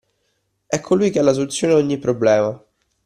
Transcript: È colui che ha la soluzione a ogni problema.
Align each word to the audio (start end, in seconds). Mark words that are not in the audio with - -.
È 0.65 0.79
colui 0.79 1.11
che 1.11 1.19
ha 1.19 1.21
la 1.21 1.31
soluzione 1.31 1.73
a 1.73 1.77
ogni 1.77 1.99
problema. 1.99 2.59